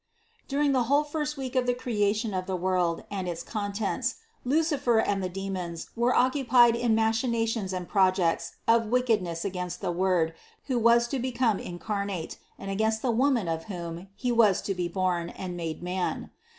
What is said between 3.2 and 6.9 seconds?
its contents Lucifer and the demons were occupied